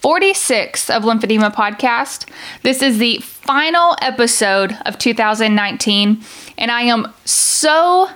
[0.00, 2.26] 46 of Lymphedema Podcast.
[2.62, 6.22] This is the final episode of 2019,
[6.56, 8.08] and I am so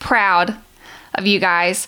[0.00, 0.56] proud
[1.14, 1.86] of you guys.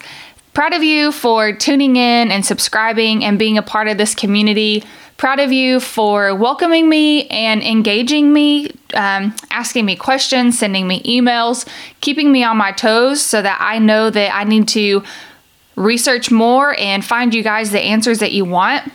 [0.53, 4.85] Proud of you for tuning in and subscribing and being a part of this community.
[5.17, 11.03] Proud of you for welcoming me and engaging me, um, asking me questions, sending me
[11.03, 11.67] emails,
[12.01, 15.03] keeping me on my toes so that I know that I need to
[15.77, 18.93] research more and find you guys the answers that you want.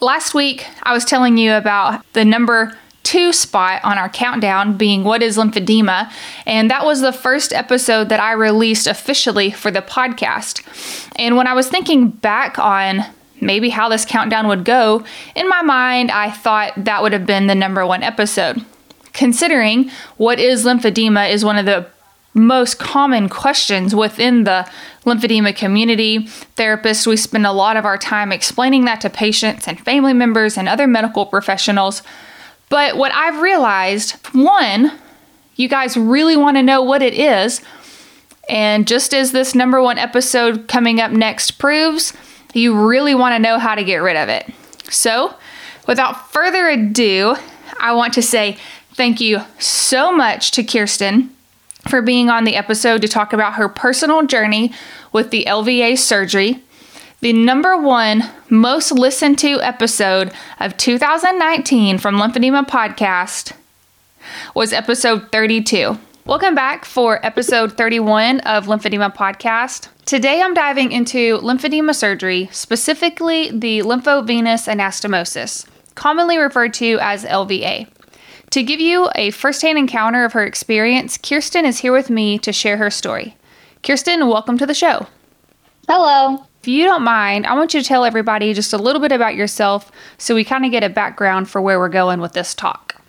[0.00, 5.04] Last week, I was telling you about the number two spot on our countdown being
[5.04, 6.10] What is Lymphedema?
[6.44, 10.60] And that was the first episode that I released officially for the podcast.
[11.16, 13.04] And when I was thinking back on
[13.40, 15.04] maybe how this countdown would go,
[15.36, 18.64] in my mind, I thought that would have been the number one episode.
[19.12, 21.86] Considering what is lymphedema is one of the
[22.36, 24.70] most common questions within the
[25.04, 26.20] lymphedema community.
[26.56, 30.58] Therapists, we spend a lot of our time explaining that to patients and family members
[30.58, 32.02] and other medical professionals.
[32.68, 34.92] But what I've realized one,
[35.56, 37.62] you guys really want to know what it is.
[38.48, 42.12] And just as this number one episode coming up next proves,
[42.52, 44.52] you really want to know how to get rid of it.
[44.90, 45.34] So,
[45.88, 47.36] without further ado,
[47.80, 48.58] I want to say
[48.92, 51.35] thank you so much to Kirsten
[51.88, 54.72] for being on the episode to talk about her personal journey
[55.12, 56.62] with the LVA surgery.
[57.20, 63.52] The number one most listened to episode of 2019 from Lymphedema Podcast
[64.54, 65.98] was episode 32.
[66.26, 69.88] Welcome back for episode 31 of Lymphedema Podcast.
[70.04, 77.88] Today I'm diving into lymphedema surgery, specifically the lymphovenous anastomosis, commonly referred to as LVA.
[78.50, 82.52] To give you a firsthand encounter of her experience, Kirsten is here with me to
[82.52, 83.36] share her story.
[83.82, 85.06] Kirsten, welcome to the show.
[85.88, 86.44] Hello.
[86.60, 89.36] If you don't mind, I want you to tell everybody just a little bit about
[89.36, 93.00] yourself so we kind of get a background for where we're going with this talk.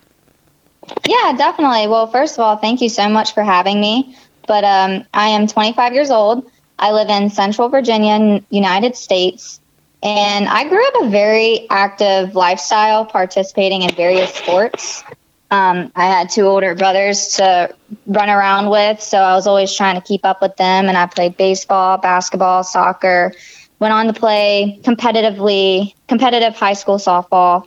[1.06, 1.88] Yeah, definitely.
[1.88, 4.16] Well, first of all, thank you so much for having me.
[4.46, 6.50] But um, I am 25 years old.
[6.78, 9.60] I live in Central Virginia, United States.
[10.02, 15.02] And I grew up a very active lifestyle, participating in various sports.
[15.50, 17.74] Um, I had two older brothers to
[18.06, 20.88] run around with, so I was always trying to keep up with them.
[20.88, 23.32] And I played baseball, basketball, soccer.
[23.78, 27.66] Went on to play competitively, competitive high school softball,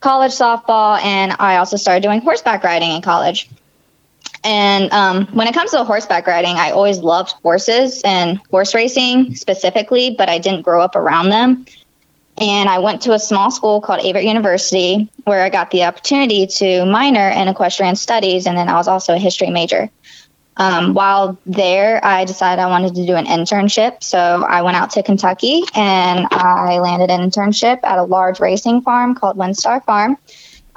[0.00, 3.48] college softball, and I also started doing horseback riding in college.
[4.44, 9.36] And um, when it comes to horseback riding, I always loved horses and horse racing
[9.36, 11.64] specifically, but I didn't grow up around them.
[12.38, 16.46] And I went to a small school called Averett University where I got the opportunity
[16.46, 18.46] to minor in equestrian studies.
[18.46, 19.90] And then I was also a history major.
[20.56, 24.02] Um, while there, I decided I wanted to do an internship.
[24.02, 28.82] So I went out to Kentucky and I landed an internship at a large racing
[28.82, 30.16] farm called WinStar Farm.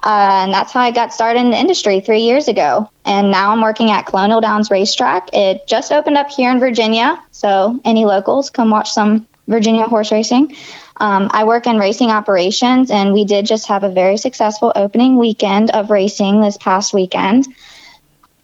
[0.03, 2.89] Uh, and that's how I got started in the industry three years ago.
[3.05, 5.29] And now I'm working at Colonial Downs Racetrack.
[5.33, 7.21] It just opened up here in Virginia.
[7.31, 10.55] So any locals come watch some Virginia horse racing.
[10.97, 15.17] Um, I work in racing operations, and we did just have a very successful opening
[15.17, 17.47] weekend of racing this past weekend.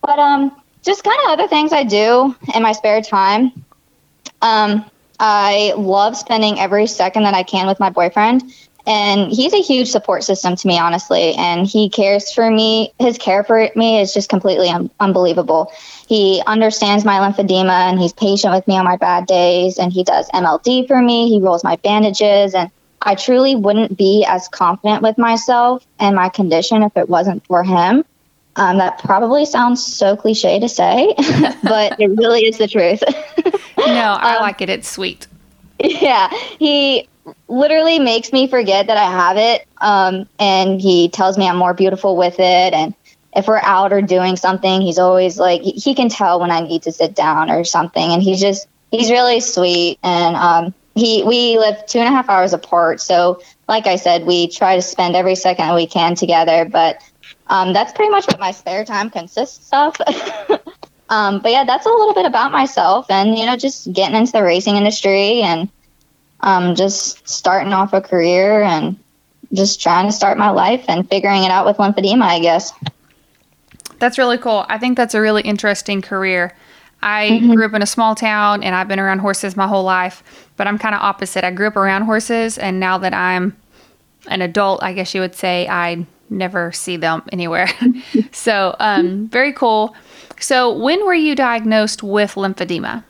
[0.02, 3.52] But um, just kind of other things I do in my spare time.
[4.42, 4.86] Um,
[5.20, 8.44] I love spending every second that I can with my boyfriend.
[8.88, 11.36] And he's a huge support system to me, honestly.
[11.36, 12.94] And he cares for me.
[12.98, 15.72] His care for me is just completely un- unbelievable.
[16.12, 19.80] He understands my lymphedema and he's patient with me on my bad days.
[19.80, 21.30] And he does MLD for me.
[21.30, 22.54] He rolls my bandages.
[22.54, 22.70] And
[23.02, 27.64] I truly wouldn't be as confident with myself and my condition if it wasn't for
[27.64, 28.04] him.
[28.58, 31.14] Um, that probably sounds so cliche to say,
[31.64, 33.02] but it really is the truth.
[33.78, 34.70] no, I um, like it.
[34.70, 35.28] It's sweet.
[35.80, 36.30] Yeah,
[36.60, 37.08] he
[37.48, 39.66] literally makes me forget that I have it.
[39.78, 42.74] Um, and he tells me I'm more beautiful with it.
[42.74, 42.94] And
[43.34, 46.84] if we're out or doing something, he's always like, he can tell when I need
[46.84, 48.12] to sit down or something.
[48.12, 50.00] And he's just, he's really sweet.
[50.04, 53.00] And um, he, we live two and a half hours apart.
[53.00, 56.66] So, like I said, we try to spend every second we can together.
[56.66, 57.02] But
[57.48, 59.96] um, that's pretty much what my spare time consists of.
[61.10, 64.34] um, but yeah, that's a little bit about myself and, you know, just getting into
[64.34, 65.70] the racing industry and
[66.42, 68.98] um, just starting off a career and
[69.54, 72.74] just trying to start my life and figuring it out with lymphedema, I guess.
[74.02, 74.66] That's really cool.
[74.68, 76.56] I think that's a really interesting career.
[77.04, 77.54] I mm-hmm.
[77.54, 80.68] grew up in a small town and I've been around horses my whole life, but
[80.68, 81.44] I'm kind of opposite.
[81.44, 83.56] I grew up around horses, and now that I'm
[84.28, 87.70] an adult, I guess you would say I never see them anywhere.
[88.32, 89.96] so, um, very cool.
[90.40, 93.04] So, when were you diagnosed with lymphedema?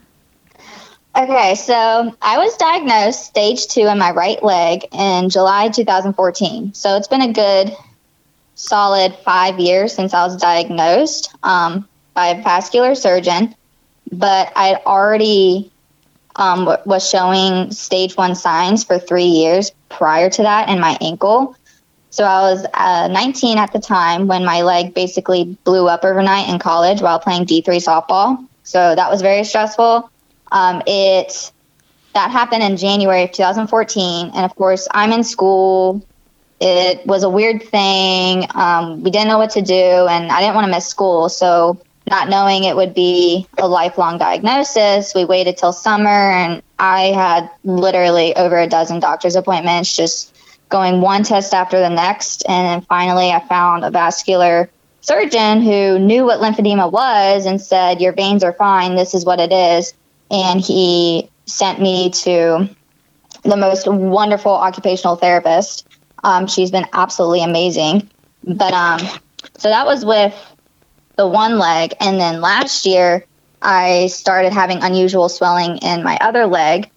[1.16, 6.72] Okay, so I was diagnosed stage two in my right leg in July 2014.
[6.72, 7.76] So it's been a good,
[8.62, 13.54] solid five years since I was diagnosed um, by a vascular surgeon.
[14.10, 15.72] But I already
[16.36, 21.56] um, was showing stage one signs for three years prior to that in my ankle.
[22.10, 26.48] So I was uh, 19 at the time when my leg basically blew up overnight
[26.48, 28.46] in college while playing D3 softball.
[28.64, 30.10] So that was very stressful.
[30.50, 31.52] Um, it
[32.14, 36.06] that happened in January of 2014, and of course, I'm in school.
[36.62, 38.46] It was a weird thing.
[38.54, 41.28] Um, we didn't know what to do, and I didn't want to miss school.
[41.28, 47.06] So, not knowing it would be a lifelong diagnosis, we waited till summer, and I
[47.06, 50.36] had literally over a dozen doctor's appointments, just
[50.68, 52.44] going one test after the next.
[52.48, 54.70] And then finally, I found a vascular
[55.00, 58.94] surgeon who knew what lymphedema was and said, Your veins are fine.
[58.94, 59.94] This is what it is
[60.32, 62.68] and he sent me to
[63.42, 65.86] the most wonderful occupational therapist.
[66.22, 68.10] Um, she's been absolutely amazing.
[68.44, 69.00] But um,
[69.56, 70.34] so that was with
[71.16, 73.24] the one leg, and then last year
[73.60, 76.90] I started having unusual swelling in my other leg.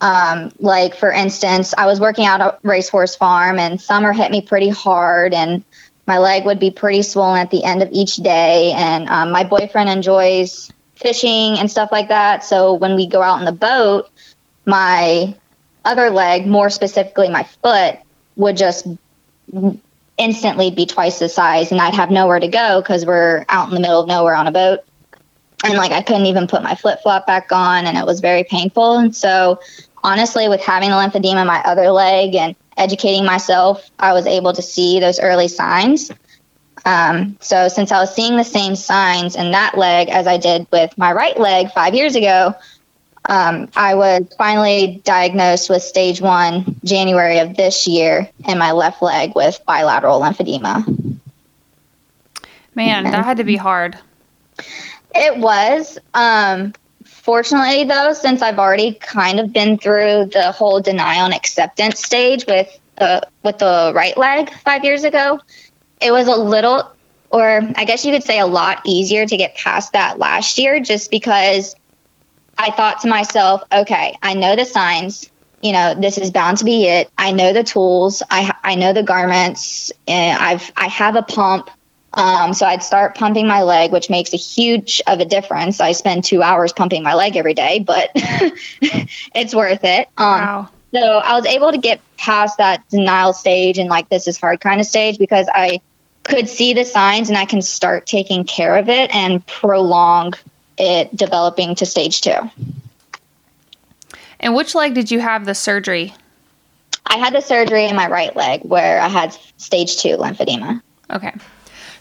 [0.00, 4.40] Um, like for instance, I was working out at Racehorse Farm, and summer hit me
[4.40, 5.64] pretty hard, and
[6.06, 8.72] my leg would be pretty swollen at the end of each day.
[8.72, 12.44] And um, my boyfriend enjoys fishing and stuff like that.
[12.44, 14.08] So when we go out in the boat,
[14.64, 15.34] my
[15.84, 17.98] other leg, more specifically my foot,
[18.36, 18.86] would just
[20.18, 23.74] instantly be twice the size and I'd have nowhere to go because we're out in
[23.74, 24.80] the middle of nowhere on a boat.
[25.64, 28.44] And like I couldn't even put my flip flop back on and it was very
[28.44, 28.98] painful.
[28.98, 29.60] And so
[30.04, 34.52] honestly, with having the lymphedema in my other leg and educating myself, I was able
[34.52, 36.10] to see those early signs.
[36.84, 40.68] Um, so since I was seeing the same signs in that leg as I did
[40.70, 42.54] with my right leg five years ago,
[43.28, 49.02] um, I was finally diagnosed with stage one January of this year in my left
[49.02, 51.18] leg with bilateral lymphedema.
[52.74, 53.98] Man, that had to be hard.
[55.14, 55.98] It was.
[56.14, 56.74] Um,
[57.04, 62.46] fortunately, though, since I've already kind of been through the whole denial and acceptance stage
[62.46, 62.68] with
[62.98, 65.40] the with the right leg five years ago,
[66.00, 66.92] it was a little,
[67.30, 70.78] or I guess you could say a lot easier to get past that last year
[70.78, 71.74] just because
[72.58, 75.30] I thought to myself, okay, I know the signs.
[75.62, 77.10] You know, this is bound to be it.
[77.16, 78.22] I know the tools.
[78.30, 79.92] I I know the garments.
[80.06, 81.70] And I've I have a pump.
[82.14, 85.80] Um, so I'd start pumping my leg, which makes a huge of a difference.
[85.80, 90.08] I spend two hours pumping my leg every day, but it's worth it.
[90.16, 90.68] Um, wow.
[90.94, 94.60] So I was able to get past that denial stage and like this is hard
[94.60, 95.80] kind of stage because I
[96.22, 100.34] could see the signs and I can start taking care of it and prolong
[100.78, 102.50] it developing to stage two.
[104.40, 106.14] And which leg did you have the surgery?
[107.06, 110.82] I had the surgery in my right leg where I had stage two lymphedema.
[111.10, 111.32] Okay.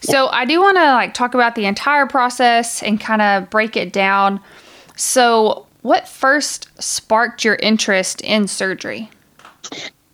[0.01, 3.75] So I do want to like talk about the entire process and kind of break
[3.77, 4.39] it down.
[4.95, 9.09] So what first sparked your interest in surgery?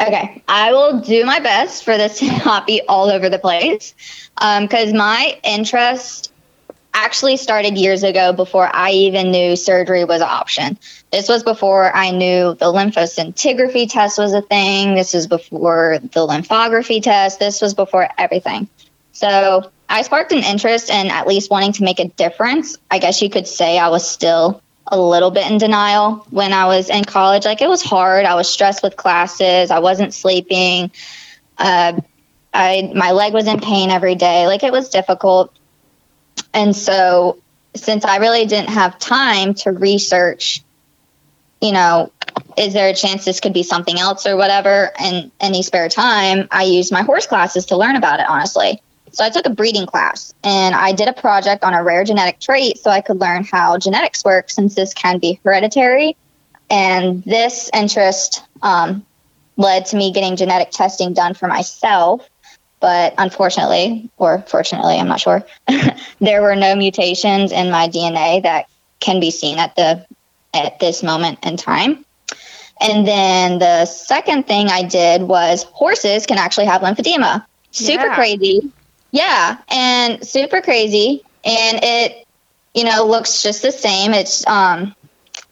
[0.02, 3.94] Okay, I will do my best for this to not be all over the place
[4.36, 6.31] because um, my interest
[6.94, 10.78] actually started years ago before I even knew surgery was an option.
[11.12, 14.96] This was before I knew the lymphoscintigraphy test was a thing.
[14.96, 17.40] This was before the lymphography test.
[17.40, 18.68] This was before everything.
[19.14, 22.78] So I sparked an interest in at least wanting to make a difference.
[22.90, 26.66] I guess you could say I was still a little bit in denial when I
[26.66, 27.46] was in college.
[27.46, 28.26] Like it was hard.
[28.26, 29.72] I was stressed with classes.
[29.72, 30.92] I wasn't sleeping.
[31.58, 32.00] Uh,
[32.54, 34.48] I my leg was in pain every day.
[34.48, 35.54] Like it was difficult.
[36.54, 37.38] And so
[37.76, 40.64] since I really didn't have time to research,
[41.62, 42.12] you know,
[42.58, 44.92] is there a chance this could be something else or whatever?
[45.00, 48.82] And any spare time, I used my horse classes to learn about it, honestly.
[49.12, 52.40] So I took a breeding class and I did a project on a rare genetic
[52.40, 56.16] trait so I could learn how genetics work since this can be hereditary.
[56.70, 59.06] And this interest um,
[59.58, 62.28] led to me getting genetic testing done for myself.
[62.82, 65.46] But unfortunately, or fortunately, I'm not sure,
[66.20, 68.66] there were no mutations in my DNA that
[69.00, 70.06] can be seen at the
[70.54, 72.04] at this moment in time.
[72.82, 77.46] And then the second thing I did was horses can actually have lymphedema.
[77.70, 78.16] Super yeah.
[78.16, 78.72] crazy.
[79.12, 81.24] Yeah, and super crazy.
[81.44, 82.28] And it,
[82.74, 84.14] you know, looks just the same.
[84.14, 84.96] It's, um,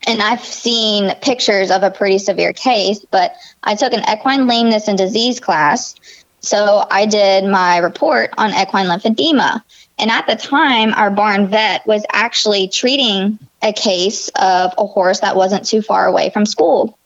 [0.08, 4.88] and I've seen pictures of a pretty severe case, but I took an equine lameness
[4.88, 5.96] and disease class.
[6.42, 9.62] So I did my report on equine lymphedema.
[9.98, 15.20] And at the time, our barn vet was actually treating a case of a horse
[15.20, 16.98] that wasn't too far away from school.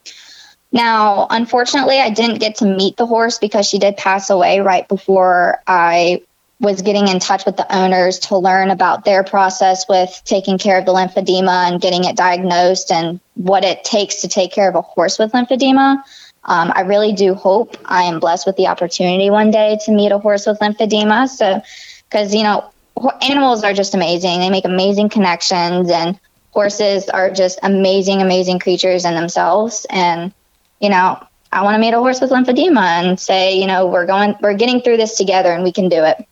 [0.70, 4.86] Now, unfortunately, I didn't get to meet the horse because she did pass away right
[4.88, 6.22] before I
[6.60, 10.78] was getting in touch with the owners to learn about their process with taking care
[10.78, 14.74] of the lymphedema and getting it diagnosed and what it takes to take care of
[14.74, 16.02] a horse with lymphedema.
[16.44, 20.12] Um, I really do hope I am blessed with the opportunity one day to meet
[20.12, 21.28] a horse with lymphedema.
[21.28, 21.62] So,
[22.08, 22.70] because, you know,
[23.22, 24.40] animals are just amazing.
[24.40, 26.18] They make amazing connections, and
[26.52, 29.86] horses are just amazing, amazing creatures in themselves.
[29.90, 30.32] And
[30.84, 31.18] you know,
[31.50, 34.54] I want to meet a horse with lymphedema and say, you know, we're going, we're
[34.54, 36.26] getting through this together and we can do it.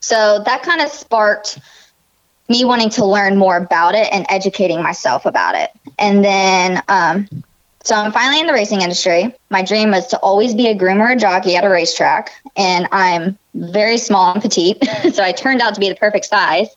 [0.00, 1.58] So that kind of sparked
[2.48, 5.70] me wanting to learn more about it and educating myself about it.
[5.98, 7.28] And then, um,
[7.86, 9.32] so I'm finally in the racing industry.
[9.48, 13.38] My dream was to always be a groomer, a jockey at a racetrack, and I'm
[13.54, 16.68] very small and petite, so I turned out to be the perfect size.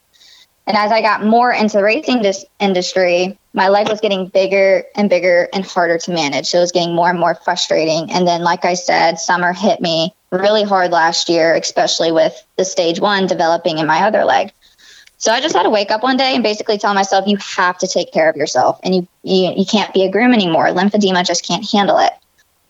[0.68, 4.84] And as I got more into the racing dis- industry, my leg was getting bigger
[4.94, 6.46] and bigger and harder to manage.
[6.46, 8.12] So it was getting more and more frustrating.
[8.12, 12.64] And then, like I said, summer hit me really hard last year, especially with the
[12.64, 14.52] stage one developing in my other leg.
[15.20, 17.76] So I just had to wake up one day and basically tell myself, you have
[17.78, 20.68] to take care of yourself and you, you, you can't be a groom anymore.
[20.68, 22.12] Lymphedema just can't handle it.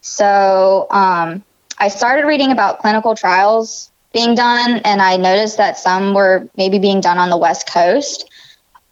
[0.01, 1.45] So um,
[1.79, 6.81] I started reading about clinical trials being done, and I noticed that some were maybe
[6.81, 8.29] being done on the West Coast.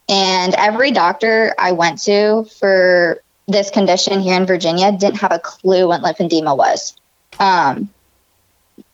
[0.09, 5.41] And every doctor I went to for this condition here in Virginia didn't have a
[5.41, 6.97] clue what lymphedema was.
[7.41, 7.91] Um,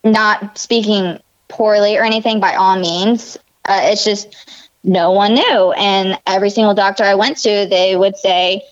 [0.02, 3.37] not speaking poorly or anything by all means.
[3.64, 4.35] Uh, it's just
[4.83, 5.73] no one knew.
[5.73, 8.62] And every single doctor I went to, they would say,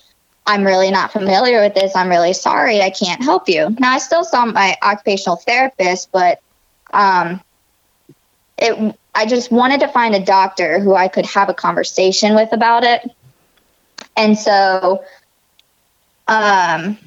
[0.45, 1.95] I'm really not familiar with this.
[1.95, 2.81] I'm really sorry.
[2.81, 3.75] I can't help you.
[3.79, 6.41] Now, I still saw my occupational therapist, but
[6.93, 7.41] um,
[8.57, 12.51] it I just wanted to find a doctor who I could have a conversation with
[12.51, 13.09] about it.
[14.17, 15.03] And so,
[16.27, 16.97] um,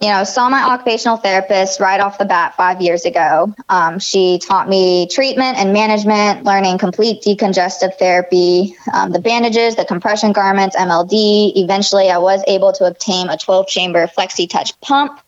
[0.00, 3.52] you know, saw my occupational therapist right off the bat five years ago.
[3.68, 9.84] Um, she taught me treatment and management, learning complete decongestive therapy, um, the bandages, the
[9.84, 11.52] compression garments, MLD.
[11.56, 15.20] Eventually, I was able to obtain a 12 chamber Flexitouch pump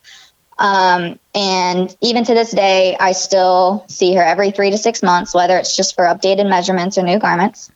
[0.60, 5.34] um, and even to this day, I still see her every three to six months,
[5.34, 7.72] whether it's just for updated measurements or new garments.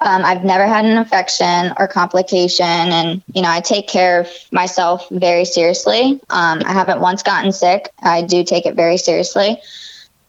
[0.00, 4.28] Um, I've never had an infection or complication, and you know I take care of
[4.50, 6.20] myself very seriously.
[6.30, 7.90] Um, I haven't once gotten sick.
[8.02, 9.60] I do take it very seriously,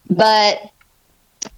[0.10, 0.72] but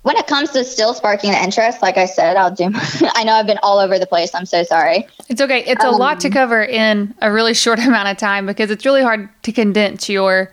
[0.03, 2.71] when it comes to still sparking the interest, like I said, I'll do.
[2.73, 4.33] I know I've been all over the place.
[4.33, 5.07] I'm so sorry.
[5.27, 5.63] It's okay.
[5.65, 8.71] It's um, a lot to um, cover in a really short amount of time because
[8.71, 10.51] it's really hard to condense your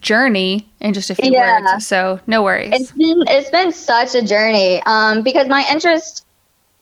[0.00, 1.60] journey in just a few yeah.
[1.60, 1.86] words.
[1.86, 2.72] So no worries.
[2.72, 6.25] It's been it's been such a journey um, because my interest,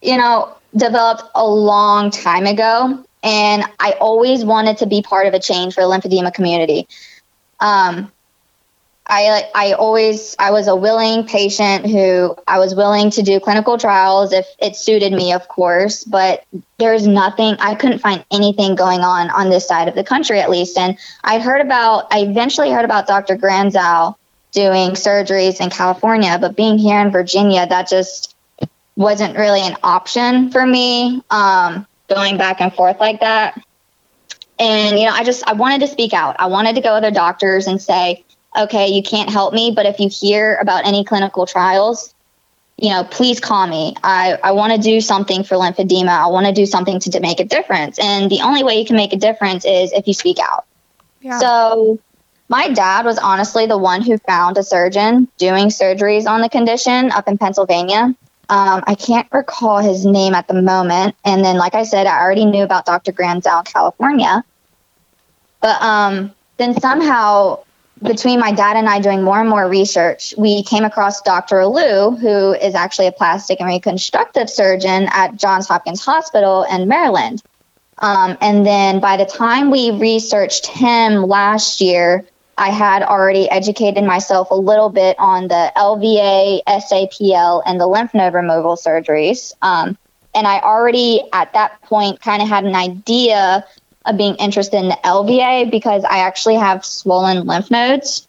[0.01, 5.33] you know, developed a long time ago, and I always wanted to be part of
[5.33, 6.87] a change for the lymphedema community.
[7.59, 8.11] Um,
[9.07, 13.77] I I always I was a willing patient who I was willing to do clinical
[13.77, 16.03] trials if it suited me, of course.
[16.03, 16.43] But
[16.79, 20.49] there's nothing I couldn't find anything going on on this side of the country, at
[20.49, 20.77] least.
[20.77, 23.37] And I heard about I eventually heard about Dr.
[23.37, 24.15] Granzow
[24.51, 28.34] doing surgeries in California, but being here in Virginia, that just
[28.95, 31.21] wasn't really an option for me.
[31.29, 33.59] Um, going back and forth like that.
[34.59, 36.35] And you know, I just I wanted to speak out.
[36.39, 38.23] I wanted to go to other doctors and say
[38.57, 42.13] okay, you can't help me, but if you hear about any clinical trials,
[42.77, 43.95] you know, please call me.
[44.03, 46.09] I, I want to do something for lymphedema.
[46.09, 47.99] I want to do something to, to make a difference.
[47.99, 50.65] And the only way you can make a difference is if you speak out.
[51.21, 51.39] Yeah.
[51.39, 51.99] So
[52.49, 57.11] my dad was honestly the one who found a surgeon doing surgeries on the condition
[57.11, 58.13] up in Pennsylvania.
[58.49, 61.15] Um, I can't recall his name at the moment.
[61.25, 63.11] And then, like I said, I already knew about Dr.
[63.11, 64.43] Granzow in California.
[65.61, 67.63] But um, then somehow,
[68.03, 71.65] between my dad and I doing more and more research, we came across Dr.
[71.65, 77.41] Lou, who is actually a plastic and reconstructive surgeon at Johns Hopkins Hospital in Maryland.
[77.97, 82.25] Um, and then by the time we researched him last year,
[82.57, 88.13] I had already educated myself a little bit on the LVA, SAPL, and the lymph
[88.13, 89.53] node removal surgeries.
[89.61, 89.97] Um,
[90.33, 93.65] and I already at that point kind of had an idea
[94.05, 98.27] of being interested in the LVA because I actually have swollen lymph nodes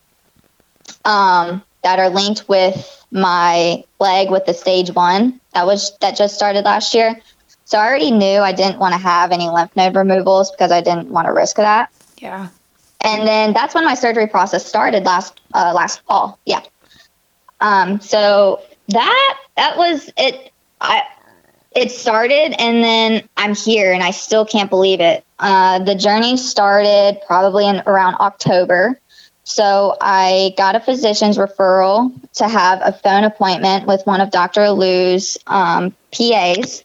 [1.05, 6.35] um, that are linked with my leg with the stage one that was that just
[6.35, 7.21] started last year.
[7.65, 10.81] So I already knew I didn't want to have any lymph node removals because I
[10.81, 11.91] didn't want to risk that.
[12.19, 12.49] Yeah.
[13.01, 16.39] And then that's when my surgery process started last uh, last fall.
[16.45, 16.63] Yeah.
[17.61, 20.53] Um, so that that was it.
[20.81, 21.03] I
[21.77, 25.25] it started and then I'm here and I still can't believe it.
[25.39, 28.99] Uh, the journey started probably in around October.
[29.45, 34.71] So I got a physician's referral to have a phone appointment with one of Dr.
[34.71, 36.83] Lou's um, PAs.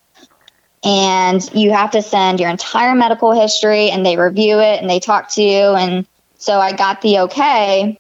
[0.84, 5.00] And you have to send your entire medical history and they review it and they
[5.00, 5.76] talk to you.
[5.76, 6.08] And
[6.38, 8.00] so I got the okay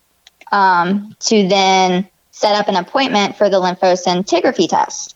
[0.51, 5.15] um, to then set up an appointment for the lymphoscintigraphy test.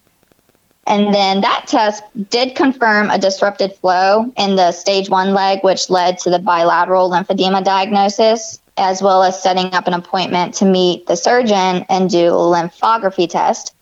[0.87, 5.89] And then that test did confirm a disrupted flow in the stage one leg, which
[5.89, 11.07] led to the bilateral lymphedema diagnosis, as well as setting up an appointment to meet
[11.07, 13.73] the surgeon and do a lymphography test.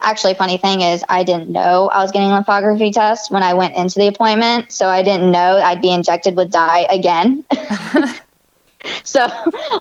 [0.00, 3.54] Actually, funny thing is, I didn't know I was getting a lymphography test when I
[3.54, 7.44] went into the appointment, so I didn't know I'd be injected with dye again.
[9.04, 9.26] so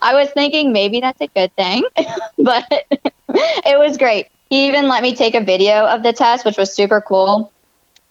[0.02, 1.84] I was thinking maybe that's a good thing,
[2.38, 2.66] but
[3.30, 6.74] it was great he even let me take a video of the test, which was
[6.74, 7.52] super cool.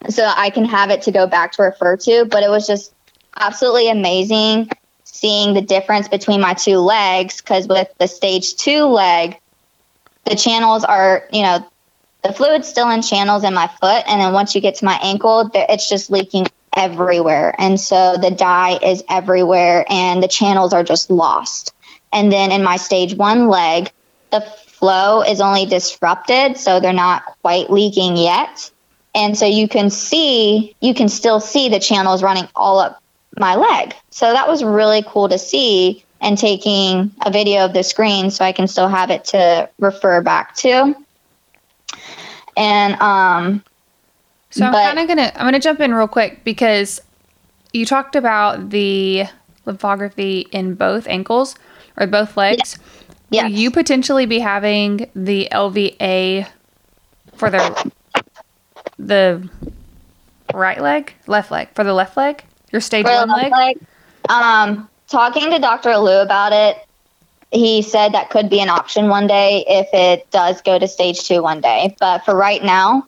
[0.09, 2.27] So I can have it to go back to refer to.
[2.27, 2.95] But it was just
[3.37, 4.71] absolutely amazing
[5.05, 9.37] seeing the difference between my two legs because with the stage two leg,
[10.25, 11.67] the channels are, you know,
[12.23, 14.05] the fluid's still in channels in my foot.
[14.07, 17.55] And then once you get to my ankle, it's just leaking everywhere.
[17.59, 21.75] And so the dye is everywhere and the channels are just lost.
[22.13, 23.91] And then in my stage one leg,
[24.31, 28.71] the flow is only disrupted, so they're not quite leaking yet.
[29.15, 33.03] And so you can see, you can still see the channels running all up
[33.37, 33.95] my leg.
[34.11, 38.45] So that was really cool to see and taking a video of the screen so
[38.45, 40.95] I can still have it to refer back to.
[42.59, 43.65] And um
[44.51, 47.01] so I'm kind of going to I'm to jump in real quick because
[47.73, 49.27] you talked about the
[49.67, 51.55] lymphography in both ankles
[51.97, 52.79] or both legs.
[53.31, 53.45] Yeah.
[53.45, 56.49] Will you potentially be having the LVA
[57.37, 57.93] for the
[58.99, 59.49] the
[60.55, 62.43] right leg, left leg, for the left leg,
[62.73, 63.53] your stage for one leg?
[63.53, 63.79] leg?
[64.31, 65.97] Um, talking to Dr.
[65.99, 66.88] Lou about it,
[67.51, 71.25] he said that could be an option one day if it does go to stage
[71.25, 71.97] two one day.
[71.99, 73.07] But for right now,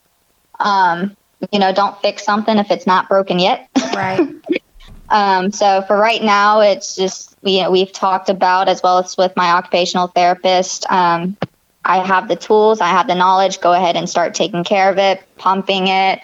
[0.58, 1.14] um,
[1.52, 3.68] you know, don't fix something if it's not broken yet.
[3.94, 4.34] Right.
[5.08, 9.34] um, so for right now, it's just we we've talked about as well as with
[9.36, 10.90] my occupational therapist.
[10.90, 11.36] Um,
[11.84, 13.60] I have the tools, I have the knowledge.
[13.60, 16.20] Go ahead and start taking care of it, pumping it,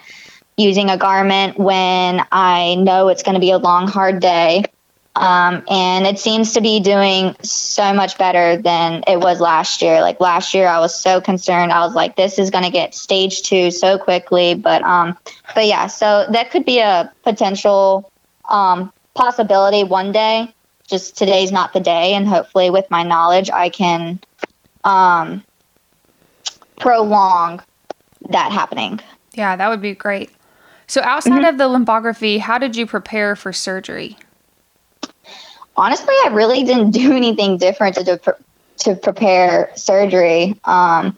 [0.56, 4.64] using a garment when I know it's going to be a long, hard day.
[5.16, 10.00] Um, and it seems to be doing so much better than it was last year.
[10.00, 11.72] Like last year, I was so concerned.
[11.72, 15.16] I was like, "This is going to get stage two so quickly." But um,
[15.54, 18.12] but yeah, so that could be a potential
[18.48, 20.52] um, possibility one day
[20.86, 24.20] just today's not the day and hopefully with my knowledge i can
[24.84, 25.42] um,
[26.78, 27.60] prolong
[28.28, 29.00] that happening
[29.34, 30.30] yeah that would be great
[30.86, 31.44] so outside mm-hmm.
[31.44, 34.16] of the lymphography how did you prepare for surgery
[35.76, 38.36] honestly i really didn't do anything different to,
[38.78, 41.16] to, prepare surgery um,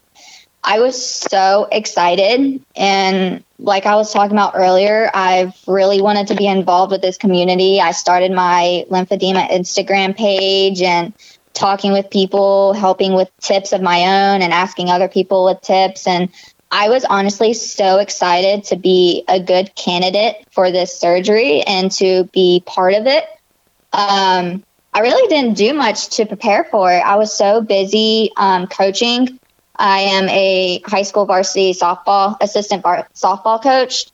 [0.63, 2.63] I was so excited.
[2.75, 7.17] And like I was talking about earlier, I've really wanted to be involved with this
[7.17, 7.79] community.
[7.79, 11.13] I started my lymphedema Instagram page and
[11.53, 16.07] talking with people, helping with tips of my own and asking other people with tips.
[16.07, 16.29] And
[16.71, 22.25] I was honestly so excited to be a good candidate for this surgery and to
[22.25, 23.25] be part of it.
[23.91, 26.99] Um, I really didn't do much to prepare for it.
[26.99, 29.39] I was so busy um, coaching
[29.79, 34.07] I am a high school varsity softball assistant bar- softball coach.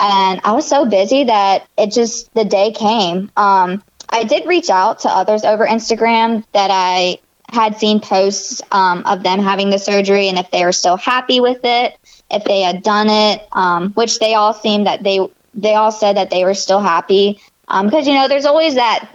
[0.00, 3.30] And I was so busy that it just, the day came.
[3.36, 7.18] Um, I did reach out to others over Instagram that I
[7.50, 11.40] had seen posts um, of them having the surgery and if they were still happy
[11.40, 11.96] with it,
[12.30, 15.20] if they had done it, um, which they all seemed that they
[15.54, 17.38] they all said that they were still happy
[17.72, 19.08] because um, you know there's always that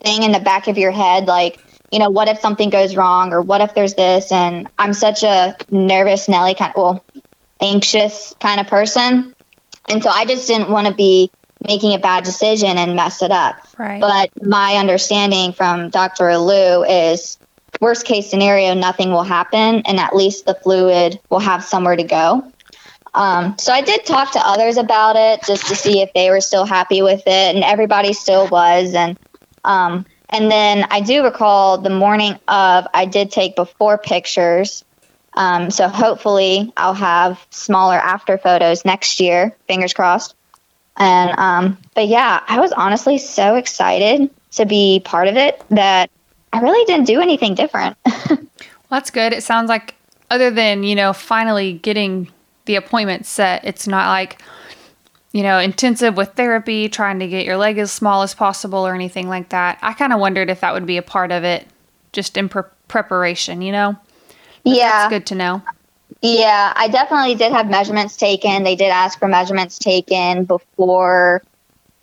[0.00, 3.32] thing in the back of your head, like, you know, what if something goes wrong
[3.32, 4.32] or what if there's this?
[4.32, 7.04] And I'm such a nervous Nelly kind of, well,
[7.60, 9.34] anxious kind of person.
[9.88, 11.30] And so I just didn't want to be
[11.66, 13.56] making a bad decision and mess it up.
[13.76, 14.00] Right.
[14.00, 16.36] But my understanding from Dr.
[16.38, 17.38] Lou is
[17.80, 22.04] worst case scenario, nothing will happen, and at least the fluid will have somewhere to
[22.04, 22.50] go.
[23.14, 26.40] Um, so I did talk to others about it just to see if they were
[26.40, 28.94] still happy with it, and everybody still was.
[28.94, 29.18] And
[29.64, 34.84] um, and then I do recall the morning of I did take before pictures.
[35.34, 39.56] Um, so hopefully I'll have smaller after photos next year.
[39.66, 40.34] Fingers crossed.
[40.96, 46.10] And um, but yeah, I was honestly so excited to be part of it that
[46.52, 47.96] I really didn't do anything different.
[48.28, 48.38] well,
[48.90, 49.32] that's good.
[49.32, 49.94] It sounds like
[50.30, 52.28] other than you know finally getting
[52.70, 54.40] the appointment set, it's not like
[55.32, 58.94] you know intensive with therapy, trying to get your leg as small as possible or
[58.94, 59.78] anything like that.
[59.82, 61.66] I kind of wondered if that would be a part of it,
[62.12, 63.60] just in pre- preparation.
[63.60, 63.96] You know.
[64.62, 65.62] But yeah, that's good to know.
[66.22, 68.62] Yeah, I definitely did have measurements taken.
[68.62, 71.42] They did ask for measurements taken before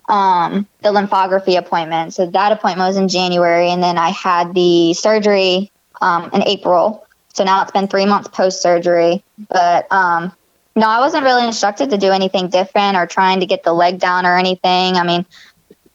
[0.08, 2.12] um, the lymphography appointment.
[2.12, 5.70] So that appointment was in January, and then I had the surgery
[6.02, 7.06] um, in April.
[7.32, 9.22] So now it's been three months post surgery.
[9.48, 10.32] But um,
[10.78, 13.98] no, I wasn't really instructed to do anything different or trying to get the leg
[13.98, 14.94] down or anything.
[14.94, 15.26] I mean,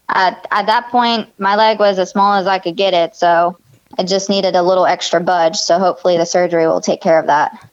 [0.10, 3.15] at, at that point, my leg was as small as I could get it.
[3.15, 3.58] So
[3.98, 5.56] I just needed a little extra budge.
[5.56, 7.72] So hopefully the surgery will take care of that.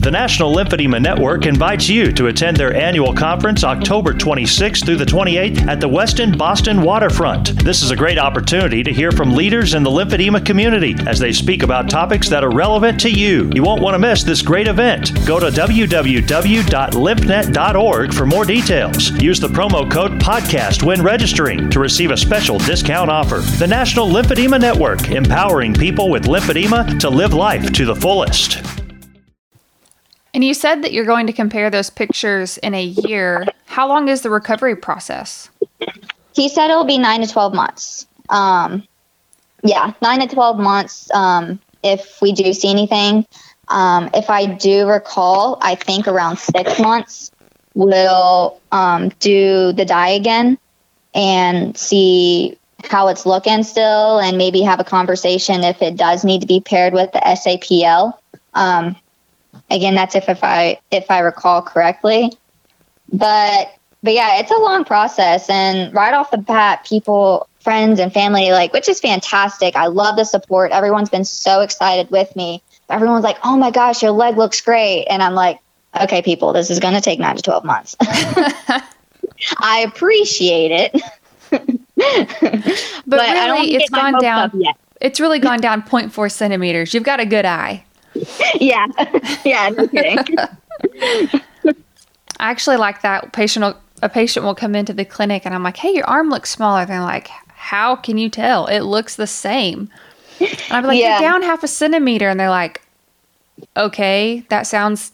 [0.00, 5.04] The National Lymphedema Network invites you to attend their annual conference October 26th through the
[5.04, 7.62] 28th at the Westin Boston Waterfront.
[7.62, 11.32] This is a great opportunity to hear from leaders in the lymphedema community as they
[11.32, 13.50] speak about topics that are relevant to you.
[13.54, 15.12] You won't want to miss this great event.
[15.26, 19.10] Go to www.lymphnet.org for more details.
[19.22, 23.40] Use the promo code PODCAST when registering to receive a special discount offer.
[23.58, 28.79] The National Lymphedema Network, empowering people with lymphedema to live life to the fullest.
[30.32, 33.46] And you said that you're going to compare those pictures in a year.
[33.66, 35.50] How long is the recovery process?
[36.34, 38.06] He said it'll be nine to 12 months.
[38.28, 38.86] Um,
[39.64, 43.26] yeah, nine to 12 months um, if we do see anything.
[43.68, 47.30] Um, if I do recall, I think around six months,
[47.74, 50.58] we'll um, do the dye again
[51.14, 56.40] and see how it's looking still and maybe have a conversation if it does need
[56.40, 58.18] to be paired with the SAPL.
[58.54, 58.96] Um,
[59.70, 62.32] Again, that's if, if I if I recall correctly.
[63.12, 68.12] But but yeah, it's a long process and right off the bat people friends and
[68.12, 69.76] family like which is fantastic.
[69.76, 70.72] I love the support.
[70.72, 72.62] Everyone's been so excited with me.
[72.88, 75.60] Everyone's like, "Oh my gosh, your leg looks great." And I'm like,
[76.00, 77.96] "Okay, people, this is going to take 9 to 12 months."
[79.58, 81.02] I appreciate it.
[81.50, 81.60] but,
[83.06, 84.62] but really, it's gone down.
[85.00, 86.92] It's really gone down 0.4 centimeters.
[86.92, 87.84] You've got a good eye.
[88.60, 88.86] yeah,
[89.44, 90.36] yeah, no kidding.
[92.38, 93.64] I actually like that patient.
[93.64, 96.50] Will, a patient will come into the clinic, and I'm like, "Hey, your arm looks
[96.50, 98.66] smaller." They're like, "How can you tell?
[98.66, 99.90] It looks the same."
[100.40, 101.20] And I'm like, yeah.
[101.20, 102.82] "You're down half a centimeter," and they're like,
[103.76, 105.12] "Okay, that sounds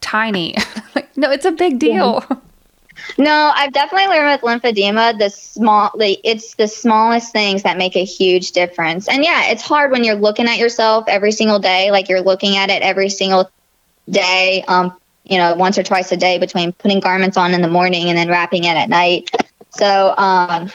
[0.00, 0.56] tiny."
[0.94, 2.24] like, no, it's a big deal.
[2.30, 2.36] Yeah.
[3.16, 7.96] No, I've definitely learned with lymphedema the small like it's the smallest things that make
[7.96, 9.08] a huge difference.
[9.08, 12.56] And yeah, it's hard when you're looking at yourself every single day, like you're looking
[12.56, 13.50] at it every single
[14.08, 17.68] day, um, you know, once or twice a day between putting garments on in the
[17.68, 19.30] morning and then wrapping it at night.
[19.70, 20.70] So, um,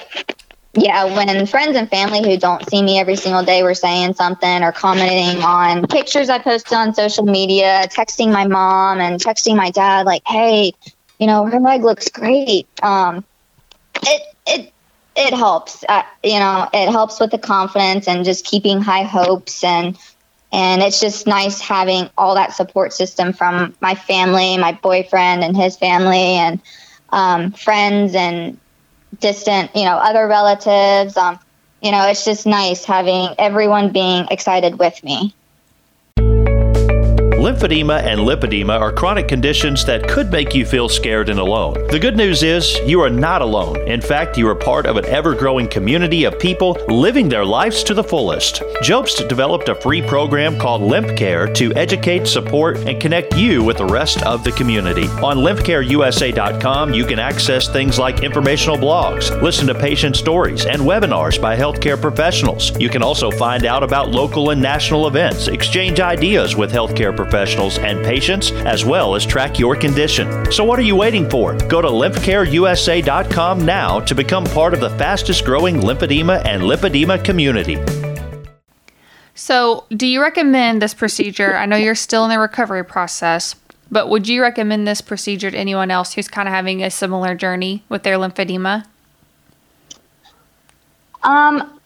[0.76, 4.64] yeah, when friends and family who don't see me every single day were saying something
[4.64, 9.70] or commenting on pictures I posted on social media, texting my mom and texting my
[9.72, 10.74] dad, like, hey,
[11.20, 12.68] you know, her leg looks great.
[12.84, 13.24] Um,
[14.02, 14.74] it it
[15.16, 15.84] it helps.
[15.88, 19.98] Uh, you know, it helps with the confidence and just keeping high hopes and
[20.52, 25.58] and it's just nice having all that support system from my family, my boyfriend and
[25.58, 26.62] his family, and
[27.10, 28.60] um, friends and
[29.20, 31.18] distant, you know, other relatives.
[31.18, 31.40] Um,
[31.82, 35.34] you know, it's just nice having everyone being excited with me.
[37.44, 41.74] Lymphedema and lipedema are chronic conditions that could make you feel scared and alone.
[41.88, 43.86] The good news is you are not alone.
[43.86, 47.84] In fact, you are part of an ever growing community of people living their lives
[47.84, 48.62] to the fullest.
[48.82, 53.78] Jobst developed a free program called Lymph Care to educate, support, and connect you with
[53.78, 55.08] the rest of the community.
[55.22, 61.42] On lymphcareusa.com, you can access things like informational blogs, listen to patient stories, and webinars
[61.42, 62.72] by healthcare professionals.
[62.80, 67.33] You can also find out about local and national events, exchange ideas with healthcare professionals
[67.34, 70.52] professionals and patients, as well as track your condition.
[70.52, 71.58] So, what are you waiting for?
[71.68, 77.84] Go to lymphcareusa.com now to become part of the fastest growing lymphedema and lipedema community.
[79.34, 81.56] So, do you recommend this procedure?
[81.56, 83.56] I know you're still in the recovery process,
[83.90, 87.34] but would you recommend this procedure to anyone else who's kind of having a similar
[87.34, 88.86] journey with their lymphedema?
[91.24, 91.80] Um,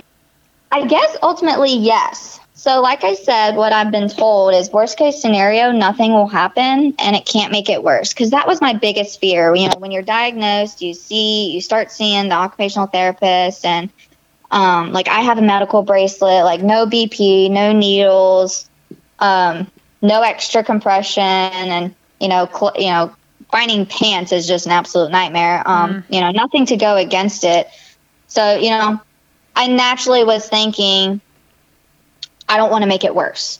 [0.74, 2.42] I guess ultimately, yes.
[2.58, 6.96] So, like I said, what I've been told is worst case scenario, nothing will happen
[6.98, 8.13] and it can't make it worse.
[8.13, 9.54] Because that was my biggest fear.
[9.54, 13.91] You know, when you're diagnosed, you see, you start seeing the occupational therapist, and
[14.50, 18.67] um, like I have a medical bracelet, like no BP, no needles,
[19.20, 19.70] um,
[20.02, 23.15] no extra compression, and you know, cl- you know,
[23.52, 25.62] finding pants is just an absolute nightmare.
[25.63, 26.04] Um, mm.
[26.10, 27.67] You know, nothing to go against it.
[28.26, 29.00] So, you know,
[29.56, 31.22] I naturally was thinking,
[32.50, 33.60] I don't want to make it worse.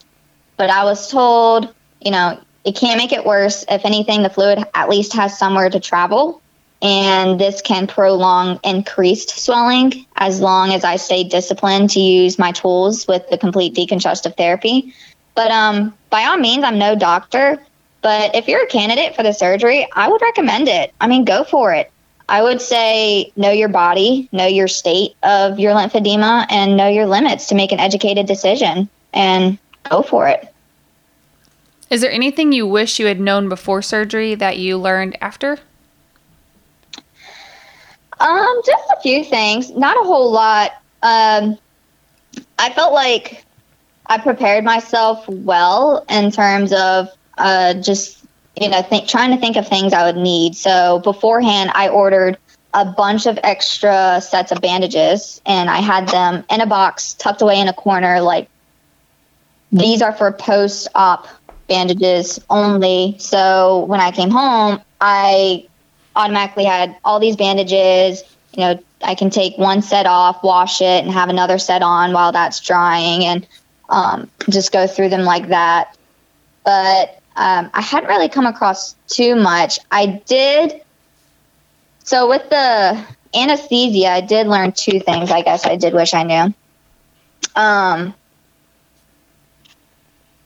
[0.58, 3.64] But I was told, you know, it can't make it worse.
[3.70, 6.42] If anything, the fluid at least has somewhere to travel.
[6.82, 12.52] And this can prolong increased swelling as long as I stay disciplined to use my
[12.52, 14.94] tools with the complete decongestive therapy.
[15.34, 17.62] But um, by all means, I'm no doctor.
[18.02, 20.94] But if you're a candidate for the surgery, I would recommend it.
[21.02, 21.92] I mean, go for it.
[22.30, 27.06] I would say know your body, know your state of your lymphedema, and know your
[27.06, 29.58] limits to make an educated decision and
[29.90, 30.54] go for it.
[31.90, 35.58] Is there anything you wish you had known before surgery that you learned after?
[38.20, 40.72] Um, just a few things, not a whole lot.
[41.04, 41.58] Um,
[42.60, 43.46] I felt like
[44.08, 48.26] I prepared myself well in terms of uh, just
[48.60, 50.56] you know, think, trying to think of things I would need.
[50.56, 52.38] So beforehand, I ordered
[52.74, 57.42] a bunch of extra sets of bandages and I had them in a box tucked
[57.42, 58.22] away in a corner.
[58.22, 58.50] Like
[59.72, 61.28] these are for post op
[61.68, 63.16] bandages only.
[63.20, 65.68] So when I came home, I
[66.16, 68.24] automatically had all these bandages.
[68.54, 72.14] You know, I can take one set off, wash it, and have another set on
[72.14, 73.48] while that's drying and
[73.90, 75.98] um, just go through them like that.
[76.64, 79.80] But um, I hadn't really come across too much.
[79.92, 80.82] I did.
[82.04, 85.30] So with the anesthesia, I did learn two things.
[85.30, 86.54] I guess I did wish I knew.
[87.56, 88.16] Um,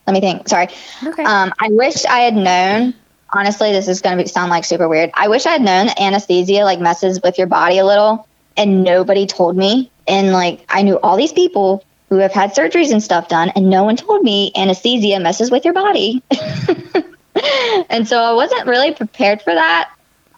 [0.05, 0.49] let me think.
[0.49, 0.67] Sorry.
[1.05, 1.23] Okay.
[1.23, 2.93] Um, I wish I had known.
[3.33, 5.11] Honestly, this is going to sound like super weird.
[5.13, 8.27] I wish I had known anesthesia like messes with your body a little,
[8.57, 9.89] and nobody told me.
[10.07, 13.69] And like I knew all these people who have had surgeries and stuff done, and
[13.69, 16.21] no one told me anesthesia messes with your body.
[17.89, 19.89] and so I wasn't really prepared for that.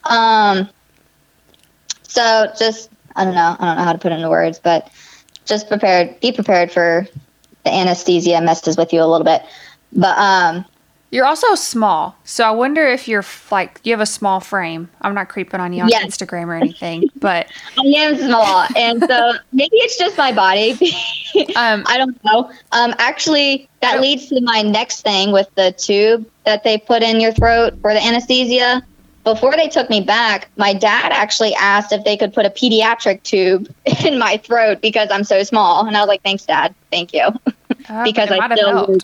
[0.03, 0.69] Um,
[2.03, 4.91] so just I don't know, I don't know how to put it into words, but
[5.45, 7.07] just prepared, be prepared for
[7.63, 9.41] the anesthesia messes with you a little bit.
[9.91, 10.65] But um,
[11.13, 14.89] you're also small, so I wonder if you're like you have a small frame.
[15.01, 16.03] I'm not creeping on you on yes.
[16.03, 17.45] Instagram or anything, but
[17.77, 20.71] I am small, and so maybe it's just my body.
[21.55, 22.51] um, I don't know.
[22.71, 27.21] Um, actually, that leads to my next thing with the tube that they put in
[27.21, 28.81] your throat for the anesthesia.
[29.23, 33.21] Before they took me back, my dad actually asked if they could put a pediatric
[33.21, 33.71] tube
[34.03, 36.73] in my throat because I'm so small, and I was like, "Thanks, Dad.
[36.89, 37.27] Thank you,"
[37.87, 38.97] uh, because I still.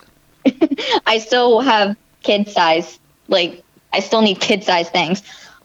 [1.06, 5.23] I still have kid size, like I still need kid size things.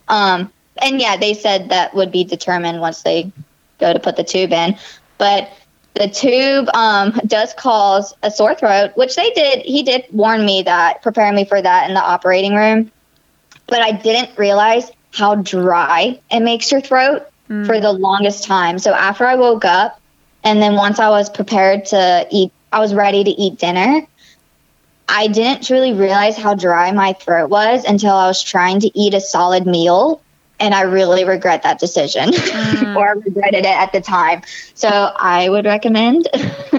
[0.08, 3.32] Um, and yeah, they said that would be determined once they
[3.78, 4.76] go to put the tube in.
[5.18, 5.50] But
[5.94, 9.60] the tube um, does cause a sore throat, which they did.
[9.64, 12.90] He did warn me that, preparing me for that in the operating room.
[13.66, 17.64] But I didn't realize how dry it makes your throat mm.
[17.64, 18.78] for the longest time.
[18.78, 20.00] So after I woke up,
[20.42, 24.06] and then once I was prepared to eat, I was ready to eat dinner.
[25.16, 29.14] I didn't really realize how dry my throat was until I was trying to eat
[29.14, 30.20] a solid meal.
[30.59, 32.96] And I really regret that decision mm.
[32.96, 34.42] or regretted it at the time.
[34.74, 36.29] So I would recommend